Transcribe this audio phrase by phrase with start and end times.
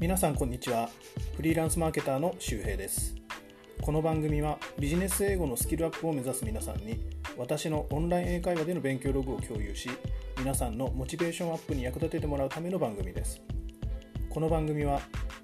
[0.00, 0.88] 皆さんこんにちは。
[1.36, 3.14] フリーランスマーケターの周平です。
[3.82, 6.98] この番組はビジネス英語のスキルアップを目指す皆さんに
[7.36, 9.90] 私のオンライン英会話での勉強ログを共有し
[10.38, 13.42] 皆さんのモチベーションアップに役立ててもらうための番組です。
[14.30, 15.02] この番組は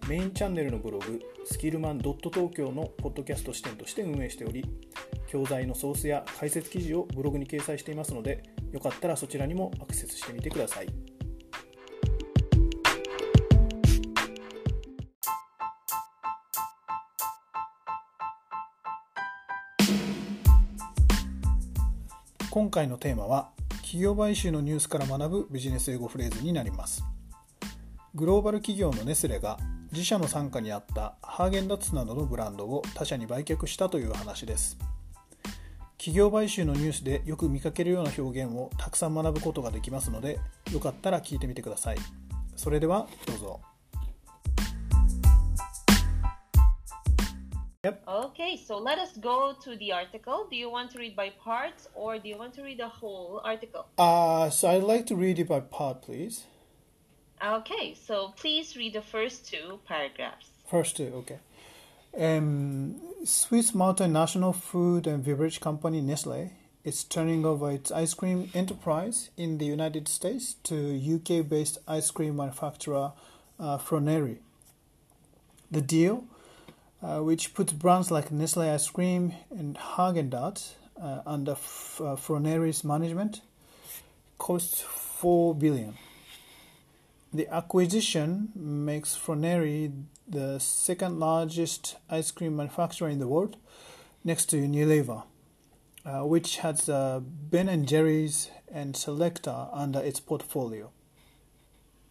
[0.08, 4.64] メインチャンネルのブログスキルマン.東のポッドキャスト視点として運営しており
[5.26, 8.42] 教材のソースや解説記事をブログに掲載していますので
[8.72, 11.15] よかったらそちらにもアクセスしてみてください。
[22.56, 23.50] 今回のテーマは
[23.82, 27.04] 企業買収のニュースから学ぶビジネス英語フレーズになります。
[28.14, 29.58] グローバル企業のネスレが
[29.92, 34.78] 自社の傘下にあったハーゲンダッツなどのブランドを他社に売却したという話です。
[35.98, 40.40] 企業買収のニュースでよく見かけるような表現をたくさん学ぶことができますので
[40.72, 41.98] よかったら聞いてみてください。
[42.56, 43.60] それではどうぞ。
[47.86, 48.02] Yep.
[48.08, 50.48] Okay, so let us go to the article.
[50.50, 53.40] Do you want to read by parts or do you want to read the whole
[53.44, 53.86] article?
[53.96, 56.46] Uh, so I'd like to read it by part, please.
[57.40, 60.48] Okay, so please read the first two paragraphs.
[60.68, 61.38] First two, okay.
[62.18, 66.50] Um, Swiss multinational food and beverage company Nestle
[66.82, 70.74] is turning over its ice cream enterprise in the United States to
[71.14, 73.12] UK based ice cream manufacturer
[73.60, 74.38] uh, Froneri.
[75.70, 76.24] The deal
[77.02, 82.84] uh, which puts brands like Nestle ice cream and Haagen-Dazs uh, under F- uh, Froneri's
[82.84, 83.42] management,
[84.38, 85.94] costs four billion.
[87.32, 89.92] The acquisition makes Froneri
[90.28, 93.56] the second largest ice cream manufacturer in the world,
[94.24, 95.24] next to Unilever,
[96.04, 100.90] uh, which has uh, Ben and Jerry's and Selecta under its portfolio.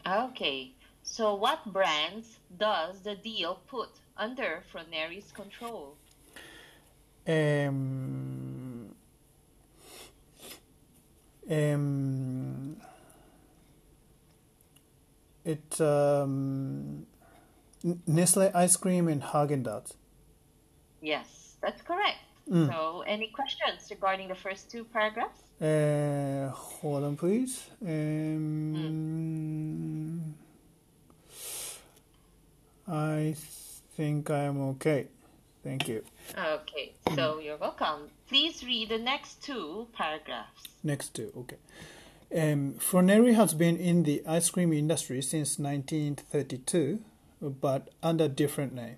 [0.07, 0.71] Okay,
[1.03, 5.97] so what brands does the deal put under Froneri's control?
[7.27, 8.93] Um,
[11.49, 12.77] um,
[15.43, 17.07] it's um,
[18.07, 19.93] Nestle ice cream and Haagen Dazs.
[21.01, 22.19] Yes, that's correct.
[22.49, 22.67] Mm.
[22.67, 25.41] So, any questions regarding the first two paragraphs?
[25.59, 27.69] Uh, hold on, please.
[27.81, 28.65] Um,
[32.87, 33.35] I
[33.95, 35.07] think I am okay.
[35.63, 36.03] Thank you.
[36.37, 38.09] Okay, so you're welcome.
[38.27, 40.63] Please read the next two paragraphs.
[40.83, 41.57] Next two, okay.
[42.35, 46.99] Um, Froneri has been in the ice cream industry since 1932,
[47.41, 48.97] but under a different name.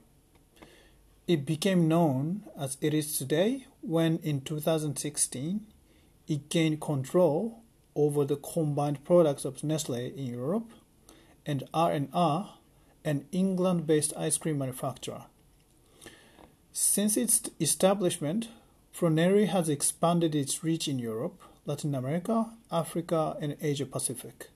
[1.27, 5.61] It became known as it is today when, in 2016,
[6.27, 7.61] it gained control
[7.95, 10.71] over the combined products of Nestle in Europe
[11.45, 12.56] and R&R,
[13.07, 15.23] an England-based ice cream manufacturer.
[16.73, 18.49] Since its establishment,
[18.93, 24.49] Froneri has expanded its reach in Europe, Latin America, Africa, and Asia Pacific.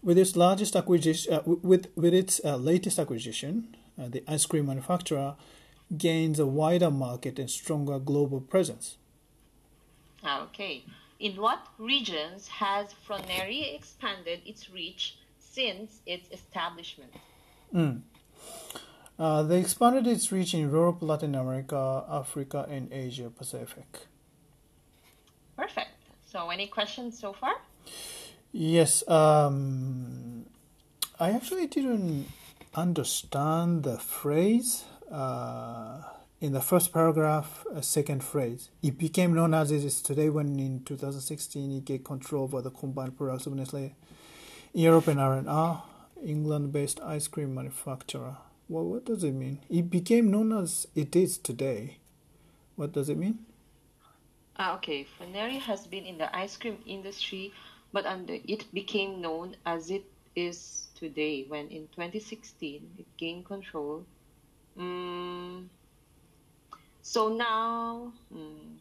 [0.00, 4.66] With its largest acquisition, uh, with with its uh, latest acquisition, uh, the ice cream
[4.66, 5.34] manufacturer
[5.96, 8.96] gains a wider market and stronger global presence.
[10.24, 10.84] Okay.
[11.18, 15.16] In what regions has Froneri expanded its reach
[15.52, 17.12] since its establishment?
[19.18, 24.06] Uh, they expanded its reach in Europe, Latin America, Africa, and Asia Pacific.
[25.56, 25.90] Perfect.
[26.26, 27.54] So, any questions so far?
[28.52, 30.46] Yes, um,
[31.20, 32.26] I actually didn't
[32.74, 36.02] understand the phrase uh,
[36.40, 38.70] in the first paragraph, second phrase.
[38.82, 42.70] It became known as it is today when in 2016 it gained control over the
[42.70, 43.94] combined products of Nestle,
[44.74, 45.84] Europe and R&R,
[46.24, 48.36] England-based ice cream manufacturer.
[48.68, 49.60] Well, what does it mean?
[49.68, 51.98] It became known as it is today.
[52.76, 53.44] What does it mean?
[54.56, 55.04] Ah, okay.
[55.04, 57.52] Froneri has been in the ice cream industry,
[57.92, 60.04] but under it became known as it
[60.34, 64.06] is today when in 2016 it gained control.
[64.78, 65.68] Mm,
[67.02, 68.78] so now, mm,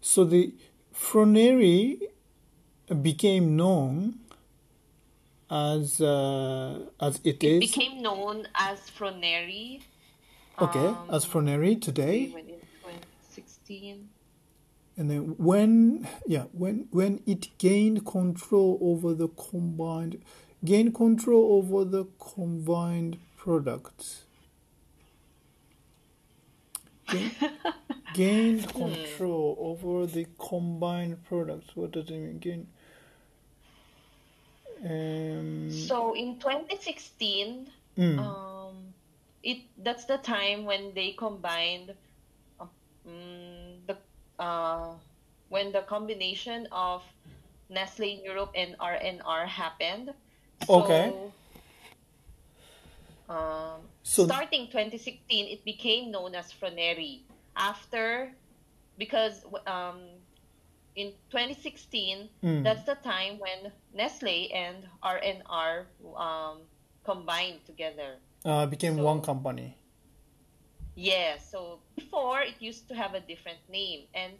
[0.00, 0.52] So the
[0.92, 1.98] Froneri
[3.00, 4.18] became known
[5.50, 9.82] as uh, as it it is became known as Froneri.
[10.60, 14.08] okay um, as Froneri today, when in 2016.
[14.96, 20.22] and then when yeah when when it gained control over the combined
[20.64, 24.24] gained control over the combined products.
[27.08, 27.30] Gain,
[28.14, 31.76] gained control over the combined products.
[31.76, 32.38] What does it mean?
[32.38, 32.66] Gain.
[34.82, 38.18] Um, So in 2016, Mm.
[38.18, 38.94] um,
[39.42, 41.94] it that's the time when they combined
[43.06, 43.96] mm, the
[44.42, 44.94] uh,
[45.48, 47.02] when the combination of
[47.70, 50.12] Nestle in Europe and RNR happened.
[50.68, 51.12] Okay.
[51.12, 51.32] So,
[53.28, 57.22] um, So- starting 2016, it became known as Froneri.
[57.56, 58.34] After,
[58.98, 60.00] because um,
[60.96, 62.62] in 2016, Mm.
[62.62, 65.86] that's the time when Nestle and RNR
[66.16, 66.58] um,
[67.04, 68.16] combined together.
[68.44, 69.76] Uh, became So- one company.
[70.96, 74.32] Yeah, so before it used to have a different name and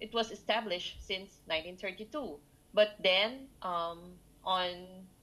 [0.00, 2.38] it was established since 1932.
[2.72, 4.14] But then um,
[4.44, 4.70] on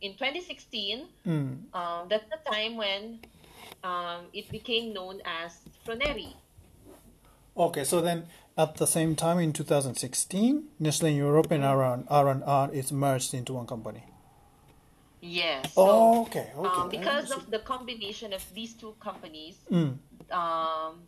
[0.01, 1.71] in 2016, Mm.
[1.73, 3.19] um, that's the time when
[3.83, 5.55] um, it became known as
[5.85, 6.35] Froneri.
[7.55, 8.25] Okay, so then
[8.57, 13.33] at the same time in 2016, Nestle in Europe and R and R is merged
[13.33, 14.03] into one company.
[15.21, 15.71] Yes.
[15.77, 16.81] Oh, So okay, okay.
[16.81, 19.97] um, because of the combination of these two companies, Mm.
[20.31, 21.03] um,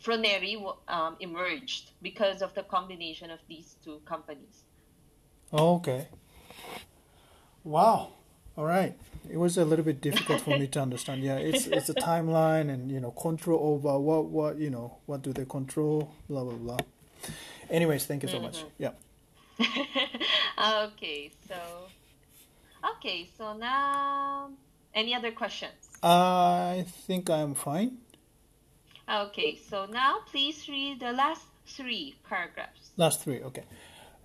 [0.00, 0.56] Froneri
[0.88, 4.64] um, emerged because of the combination of these two companies.
[5.52, 6.08] Okay.
[7.62, 8.10] Wow.
[8.56, 8.94] All right.
[9.30, 11.22] It was a little bit difficult for me to understand.
[11.22, 15.22] Yeah, it's it's a timeline and you know control over what what you know what
[15.22, 16.78] do they control blah blah blah.
[17.70, 18.64] Anyways, thank you so much.
[18.78, 18.90] Yeah.
[19.58, 21.56] okay, so
[22.96, 24.50] okay, so now
[24.94, 25.72] any other questions?
[26.02, 27.98] I think I'm fine.
[29.10, 32.90] Okay, so now please read the last three paragraphs.
[32.96, 33.42] Last three.
[33.42, 33.64] Okay.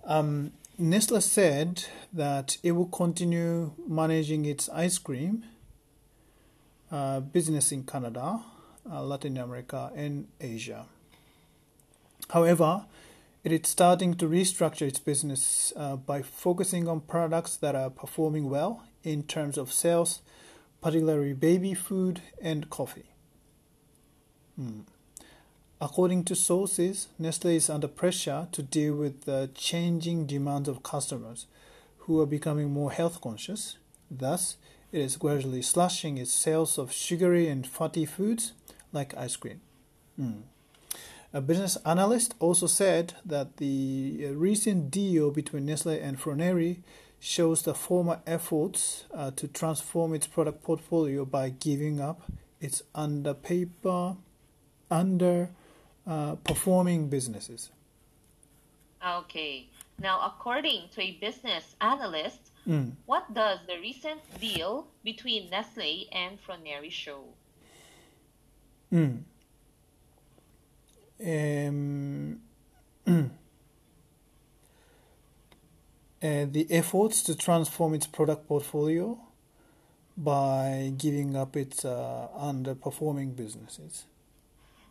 [0.04, 5.44] Um, Nestle said that it will continue managing its ice cream
[6.90, 8.40] uh, business in Canada,
[8.90, 10.86] uh, Latin America, and Asia.
[12.30, 12.86] However,
[13.44, 18.48] it is starting to restructure its business uh, by focusing on products that are performing
[18.48, 20.22] well in terms of sales,
[20.80, 23.10] particularly baby food and coffee.
[24.56, 24.80] Hmm.
[25.82, 31.46] According to sources, Nestle is under pressure to deal with the changing demands of customers
[32.00, 33.78] who are becoming more health conscious.
[34.10, 34.58] Thus,
[34.92, 38.52] it is gradually slashing its sales of sugary and fatty foods
[38.92, 39.60] like ice cream.
[40.16, 40.40] Hmm.
[41.32, 46.78] A business analyst also said that the uh, recent deal between Nestle and Froneri
[47.20, 52.30] shows the former efforts uh, to transform its product portfolio by giving up
[52.60, 54.16] its under paper
[54.90, 55.50] under
[56.06, 57.70] uh, performing businesses.
[59.06, 59.68] Okay,
[59.98, 62.92] now according to a business analyst, Mm.
[63.06, 67.24] what does the recent deal between Nestle and Froneri show?
[68.92, 69.22] Mm.
[71.24, 72.40] Um,
[73.06, 73.22] uh,
[76.20, 79.18] the efforts to transform its product portfolio
[80.16, 84.04] by giving up its uh, underperforming businesses.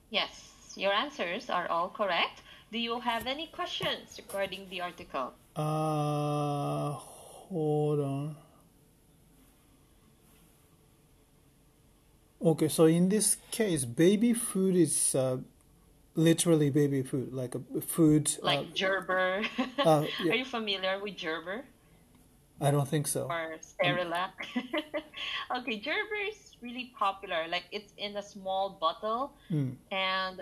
[0.09, 2.41] Yes, your answers are all correct.
[2.71, 5.33] Do you have any questions regarding the article?
[5.55, 8.35] Uh, hold on.
[12.41, 15.37] Okay, so in this case, baby food is uh,
[16.15, 18.31] literally baby food, like a food.
[18.41, 19.41] Like uh, Gerber.
[19.79, 20.31] uh, yeah.
[20.31, 21.65] Are you familiar with Gerber
[22.61, 23.23] I don't think so.
[23.29, 24.31] or Cerelac?
[25.57, 27.45] okay, Gerber is really popular.
[27.49, 29.75] Like it's in a small bottle, Mm.
[29.91, 30.41] and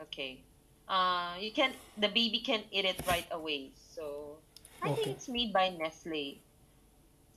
[0.00, 0.46] okay,
[0.88, 3.74] uh, you can the baby can eat it right away.
[3.76, 4.44] So
[4.82, 4.92] I Okay.
[4.92, 6.44] think it's made by Nestle.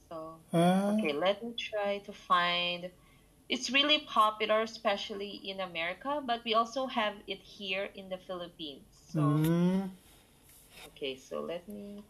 [0.10, 2.92] So Uh, okay, let me try to find.
[3.50, 8.88] It's really popular, especially in America, but we also have it here in the Philippines.
[9.12, 9.90] So mm,
[10.86, 12.06] okay, so let me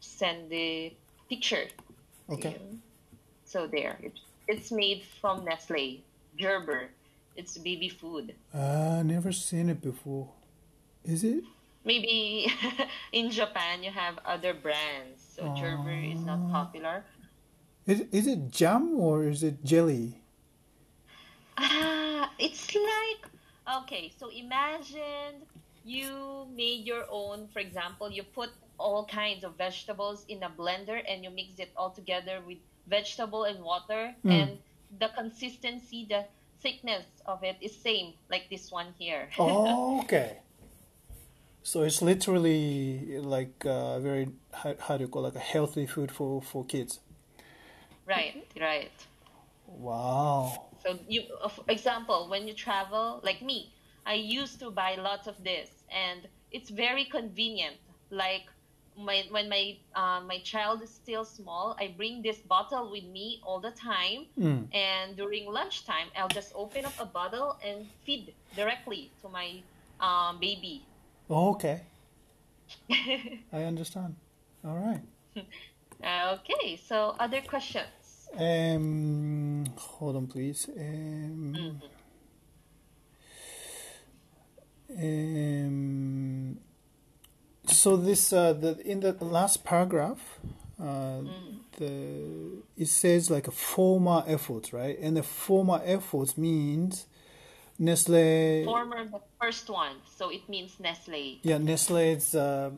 [0.00, 0.98] send the
[1.28, 1.68] picture.
[2.28, 2.58] okay.
[3.44, 6.04] So there, it, it's made from Nestle,
[6.36, 6.96] Gerber.
[7.36, 8.34] It's baby food.
[8.52, 10.28] Uh, never seen it before.
[11.04, 11.44] Is it?
[11.84, 12.46] Maybe
[13.12, 17.04] in Japan you have other brands, so Gerber is not popular.
[17.86, 20.16] Is is it jam or is it jelly?
[21.58, 23.22] Ah, it's like
[23.84, 24.12] okay.
[24.18, 25.44] So imagine
[25.84, 27.48] you made your own.
[27.52, 31.70] For example, you put all kinds of vegetables in a blender and you mix it
[31.76, 34.30] all together with vegetable and water, Mm.
[34.32, 34.50] and
[34.98, 36.24] the consistency, the
[36.64, 39.28] thickness of it is same like this one here.
[39.38, 40.38] Oh, okay.
[41.62, 46.10] So it's literally like uh, very how, how do you call like a healthy food
[46.10, 47.00] for for kids.
[48.06, 48.90] right, right.
[49.66, 50.68] Wow.
[50.82, 53.72] So you, for example, when you travel, like me,
[54.04, 57.76] I used to buy lots of this, and it's very convenient.
[58.10, 58.46] Like
[58.96, 63.40] my when my uh, my child is still small, I bring this bottle with me
[63.42, 64.68] all the time, Mm.
[64.74, 69.62] and during lunchtime, I'll just open up a bottle and feed directly to my
[70.00, 70.82] um, baby.
[71.30, 71.82] Oh, okay.
[73.52, 74.16] I understand.
[74.64, 75.02] All right.
[76.38, 78.28] okay, so other questions?
[78.36, 80.68] Um, hold on, please.
[80.76, 81.80] Um,
[84.98, 86.58] um,
[87.66, 90.38] so this uh, the in the last paragraph,
[90.80, 91.20] uh,
[91.78, 94.98] the it says like a former effort right?
[94.98, 97.06] And the former effort means
[97.78, 98.64] Nestle.
[98.64, 101.40] Former the first one, so it means Nestle.
[101.42, 102.70] Yeah, Nestle's uh,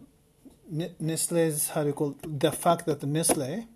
[0.70, 2.40] Ne- Nestle's how do you call it?
[2.40, 3.66] the fact that Nestle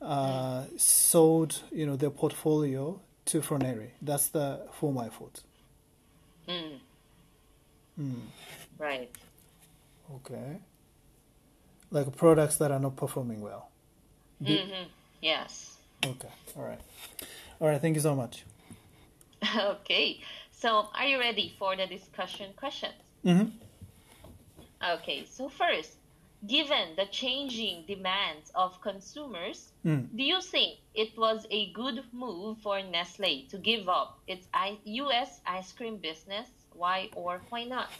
[0.00, 3.90] uh, sold you know their portfolio to Froneri.
[4.02, 5.42] That's the former effort.
[6.48, 6.78] Mm.
[8.00, 8.14] Mm.
[8.78, 9.14] Right.
[10.16, 10.58] Okay.
[11.90, 13.68] Like products that are not performing well.
[14.42, 14.84] Be- hmm
[15.20, 15.76] Yes.
[16.04, 16.28] Okay.
[16.56, 16.80] All right.
[17.60, 17.80] All right.
[17.80, 18.44] Thank you so much.
[19.56, 20.20] okay.
[20.52, 22.94] So, are you ready for the discussion questions?
[23.24, 23.44] hmm
[24.94, 25.26] Okay.
[25.30, 25.96] So first,
[26.46, 30.08] given the changing demands of consumers, Mm.
[30.16, 34.78] do you think it was a good move for Nestle to give up its I-
[34.84, 35.40] U.S.
[35.46, 36.48] ice cream business?
[36.74, 37.90] Why or why not?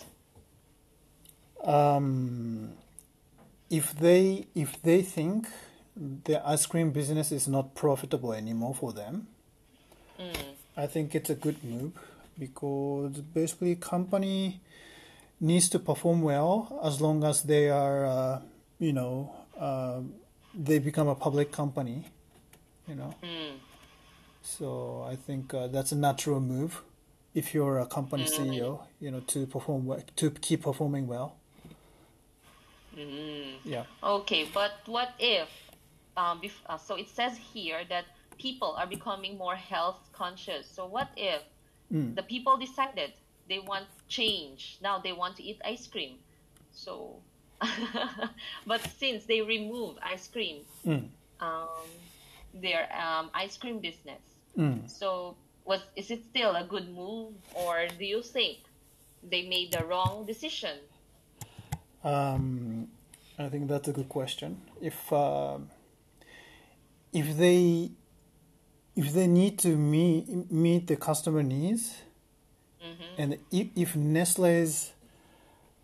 [1.65, 2.73] Um,
[3.69, 5.47] if they if they think
[5.97, 9.27] the ice cream business is not profitable anymore for them,
[10.21, 10.35] Mm.
[10.77, 11.93] I think it's a good move
[12.39, 14.61] because basically company
[15.41, 18.41] needs to perform well as long as they are, uh,
[18.79, 20.01] you know, uh,
[20.55, 22.05] they become a public company,
[22.87, 23.15] you know.
[23.23, 23.57] Mm.
[24.43, 26.83] So I think uh, that's a natural move
[27.35, 31.37] if you're a company CEO, you know, to perform well, to keep performing well.
[33.07, 33.59] Mm.
[33.65, 33.85] Yeah.
[34.03, 35.49] Okay, but what if?
[36.17, 38.05] Um, bef- uh, so it says here that
[38.39, 40.67] people are becoming more health conscious.
[40.69, 41.43] So what if
[41.93, 42.15] Mm.
[42.15, 43.13] the people decided
[43.49, 44.79] they want change?
[44.81, 46.19] Now they want to eat ice cream.
[46.73, 47.23] So,
[48.67, 51.09] but since they remove ice cream, Mm.
[51.41, 51.89] um,
[52.55, 54.23] their um, ice cream business.
[54.57, 54.89] Mm.
[54.89, 58.59] So was is it still a good move, or do you think
[59.23, 60.79] they made the wrong decision?
[62.03, 62.89] Um,
[63.39, 64.61] I think that's a good question.
[64.81, 65.71] If um
[67.13, 67.91] if they
[68.97, 72.03] if they need to meet meet the customer needs,
[72.83, 73.21] Mm-hmm.
[73.21, 74.93] and if, if Nestle's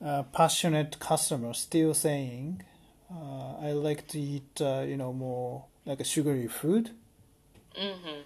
[0.02, 2.62] uh, passionate customer still saying,
[3.11, 6.90] uh, "I like to eat, uh, you know, more like a sugary food,"
[7.78, 8.20] Mm-hmm.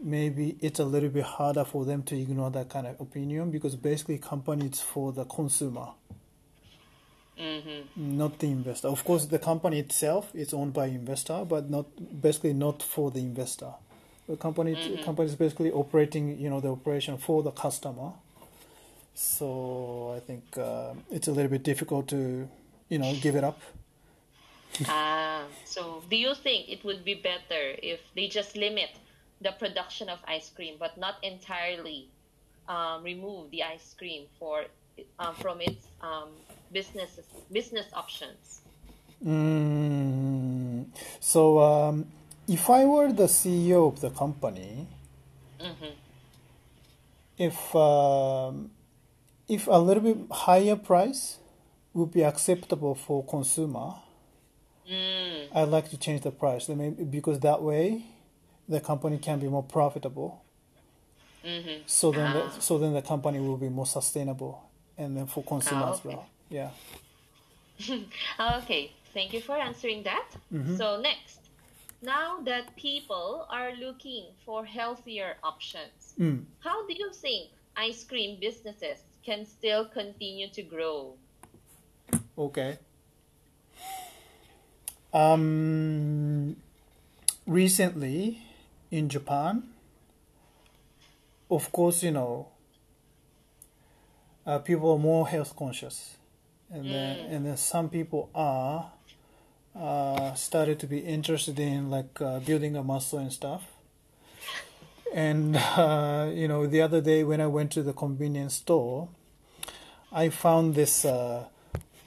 [0.00, 3.74] maybe it's a little bit harder for them to ignore that kind of opinion because
[3.74, 5.88] basically, company is for the consumer.
[7.38, 8.16] Mm-hmm.
[8.16, 8.88] not the investor.
[8.88, 11.86] Of course, the company itself is owned by investor, but not
[12.22, 13.72] basically not for the investor.
[14.28, 14.74] The company
[15.04, 18.12] company is basically operating, you know, the operation for the customer.
[19.14, 22.48] So I think uh, it's a little bit difficult to,
[22.88, 23.60] you know, give it up.
[24.88, 28.90] Ah, so do you think it would be better if they just limit
[29.40, 32.08] the production of ice cream, but not entirely
[32.68, 34.66] um, remove the ice cream for
[35.18, 36.28] um, from its um,
[36.78, 37.12] business
[37.58, 38.44] business options?
[39.24, 40.86] Mm.
[41.20, 41.40] So
[41.70, 42.06] um,
[42.56, 44.86] if I were the CEO of the company,
[45.68, 45.92] Mm-hmm.
[47.38, 48.70] if um,
[49.48, 51.38] if a little bit higher price
[51.94, 53.88] would be acceptable for consumer,
[54.88, 58.04] Mm, I'd like to change the price maybe- because that way
[58.68, 60.30] the company can be more profitable.
[61.44, 61.78] mm-hmm.
[61.86, 62.52] So then, Ah.
[62.54, 64.54] the, so then the company will be more sustainable,
[64.96, 66.24] and then for consumer Ah, as well.
[66.50, 66.70] Yeah.
[68.40, 70.28] Okay, thank you for answering that.
[70.78, 71.40] So next,
[72.02, 76.44] now that people are looking for healthier options, Mm.
[76.60, 81.14] how do you think ice cream businesses can still continue to grow?
[82.38, 82.78] Okay.
[85.12, 86.56] Um,
[87.46, 88.38] recently
[88.90, 89.64] in Japan,
[91.50, 92.48] of course, you know,
[94.46, 96.16] uh, people are more health conscious,
[96.70, 98.92] and then and then some people are
[99.78, 103.64] uh, started to be interested in like uh, building a muscle and stuff.
[105.14, 109.08] And uh, you know, the other day when I went to the convenience store,
[110.12, 111.44] I found this uh,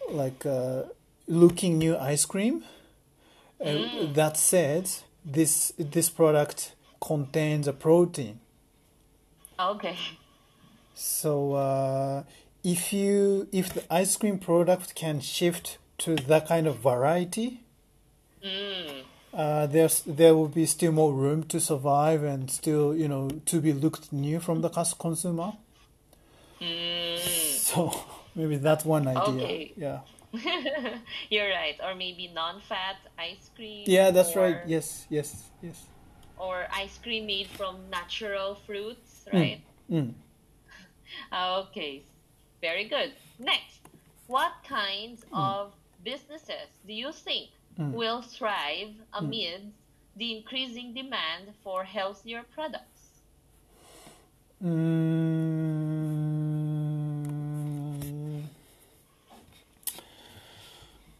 [0.09, 0.83] like uh,
[1.27, 2.63] looking new ice cream
[3.63, 4.89] uh, that said
[5.23, 8.39] this this product contains a protein.
[9.59, 9.97] Okay.
[10.95, 12.23] So uh,
[12.73, 17.49] if you if the ice cream product can shift to that kind of variety,
[18.43, 19.03] Mm.
[19.33, 23.59] uh, there's there will be still more room to survive and still you know to
[23.59, 24.69] be looked new from the
[25.05, 25.51] consumer.
[26.61, 27.19] Mm.
[27.69, 27.91] So
[28.35, 29.43] maybe that's one idea.
[29.43, 29.73] Okay.
[29.75, 29.99] Yeah.
[31.33, 31.75] You're right.
[31.83, 33.83] Or maybe non-fat ice cream.
[33.87, 34.57] Yeah, that's right.
[34.67, 35.77] Yes, yes, yes.
[36.37, 39.61] Or ice cream made from natural fruits, right?
[39.91, 40.13] Mm.
[41.33, 42.03] Okay,
[42.61, 43.11] very good.
[43.39, 43.79] Next,
[44.27, 45.73] what kinds of
[46.03, 49.71] businesses do you think will thrive amid
[50.15, 52.85] the increasing demand for healthier products?
[54.63, 55.63] Mm,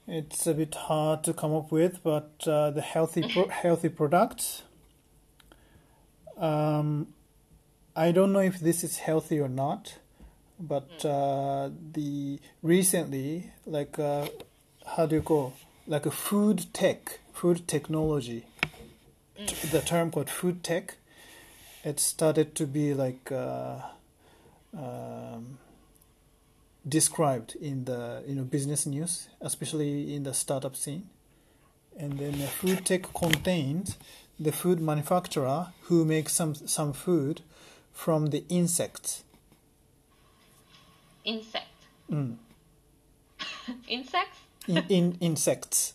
[0.08, 4.64] it's a bit hard to come up with, but uh, the healthy pro- healthy products.
[6.38, 7.08] Um,
[7.96, 9.96] I don't know if this is healthy or not,
[10.60, 14.28] but uh, the recently, like uh,
[14.96, 15.54] how do you call,
[15.88, 18.46] like a food tech, food technology,
[19.72, 20.98] the term called food tech,
[21.84, 23.78] it started to be like uh,
[24.78, 25.60] um,
[26.88, 31.10] described in the you know business news, especially in the startup scene.
[31.98, 33.98] And then the food tech contains
[34.40, 37.42] the food manufacturer who makes some some food
[37.94, 39.24] from the insects.
[41.26, 41.68] Insect.
[42.12, 42.36] Mm.
[43.88, 44.38] Insects?
[44.68, 45.94] In, in insects,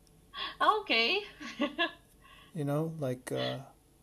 [0.80, 1.20] Okay.
[2.54, 3.58] you know, like uh,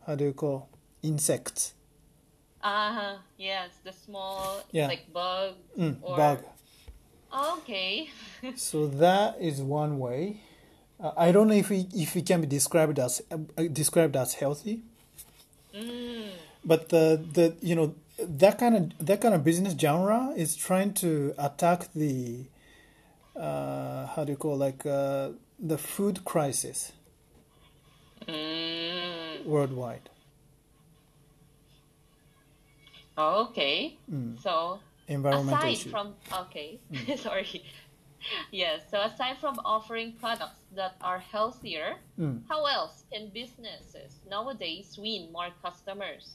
[0.06, 0.68] how do you call
[1.02, 1.74] insects?
[2.62, 3.16] uh-huh.
[3.38, 4.86] Yes, the small, Yeah.
[4.86, 5.54] like bug.
[5.78, 6.44] Mm, Or- bug.
[7.32, 8.10] Okay.
[8.56, 10.40] So that is one way.
[10.98, 13.38] Uh, I don't know if we, if it can be described as uh,
[13.72, 14.82] described as healthy,
[15.74, 16.28] mm.
[16.64, 17.94] but the the you know
[18.28, 22.44] that kind of that kind of business genre is trying to attack the
[23.36, 24.66] uh, how do you call it?
[24.66, 26.92] like uh, the food crisis
[28.28, 29.46] Mm.
[29.46, 30.10] worldwide.
[33.18, 33.96] Okay.
[34.10, 34.40] Mm.
[34.42, 35.90] So Environmental aside issue.
[35.90, 36.78] from okay,
[37.16, 37.64] sorry.
[38.52, 42.42] Yes, so aside from offering products that are healthier, Mm.
[42.48, 46.30] how else can businesses nowadays win more customers?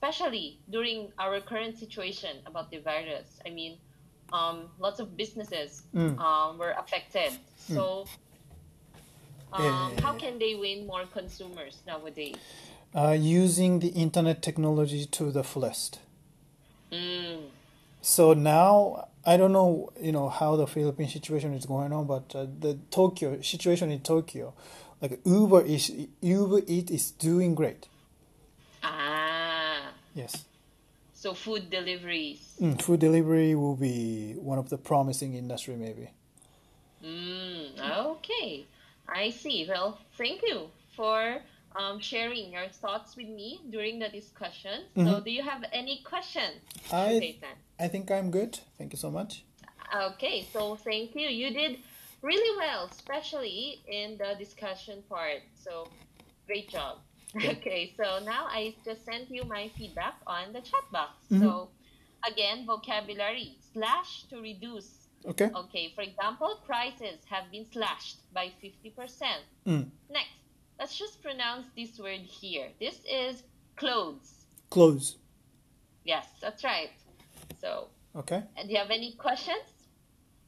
[0.00, 3.40] Especially during our current situation about the virus.
[3.44, 3.78] I mean,
[4.32, 6.18] um, lots of businesses Mm.
[6.20, 7.32] um, were affected.
[7.56, 8.06] So,
[9.52, 10.00] um, Yeah.
[10.00, 12.36] how can they win more consumers nowadays?
[12.94, 15.98] Uh, using the internet technology to the fullest.
[16.92, 17.50] Mm.
[18.00, 22.34] So now I don't know, you know, how the Philippine situation is going on, but
[22.34, 24.54] uh, the Tokyo situation in Tokyo,
[25.02, 25.90] like Uber is
[26.22, 27.88] Uber Eat is doing great.
[30.18, 30.46] Yes,
[31.14, 32.56] so food deliveries.
[32.60, 36.10] mm, food delivery will be one of the promising industry maybe.
[37.04, 37.78] Mm,
[38.16, 38.66] okay,
[39.08, 39.64] I see.
[39.68, 41.38] Well, thank you for
[41.76, 44.90] um, sharing your thoughts with me during the discussion.
[44.96, 46.58] So, do you have any questions?
[46.92, 47.38] I?
[47.78, 48.58] I think I'm good.
[48.76, 49.44] Thank you so much.
[49.94, 51.28] Okay, so thank you.
[51.28, 51.78] You did
[52.22, 55.42] really well, especially in the discussion part.
[55.54, 55.86] So,
[56.48, 56.98] great job.
[57.36, 61.12] Okay, so now I just sent you my feedback on the chat box.
[61.28, 61.68] So,
[62.26, 65.08] again, vocabulary slash to reduce.
[65.26, 65.50] Okay.
[65.54, 68.94] Okay, for example, prices have been slashed by 50%.
[69.66, 69.90] Mm.
[70.10, 70.28] Next,
[70.78, 72.68] let's just pronounce this word here.
[72.80, 73.42] This is
[73.76, 74.46] clothes.
[74.70, 75.16] Clothes.
[76.04, 76.90] Yes, that's right.
[77.60, 78.42] So, Okay.
[78.56, 79.64] and do you have any questions?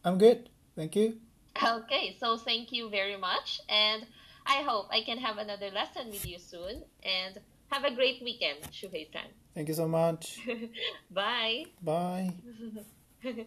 [0.04, 0.48] I'm good.
[0.76, 1.18] Thank you.
[1.62, 3.60] Okay, so thank you very much.
[3.68, 4.06] And
[4.46, 6.84] I hope I can have another lesson with you soon.
[7.02, 7.38] And
[7.70, 9.30] have a great weekend, Shuhei san.
[9.54, 10.40] Thank you so much.
[11.10, 11.64] Bye.
[11.82, 12.34] Bye.